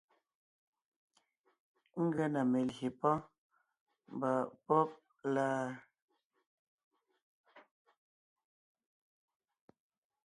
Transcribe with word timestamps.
Ngʉa 2.03 2.25
na 2.33 2.41
melyè 2.51 2.87
pɔ́ɔn 2.99 3.21
mba 4.13 4.31
pɔ́b 4.65 4.89
la. 5.33 5.47